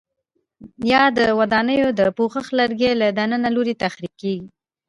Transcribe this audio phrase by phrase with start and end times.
[0.91, 4.49] یا د ودانیو د پوښښ لرګي له دننه لوري تخریب کېږي؟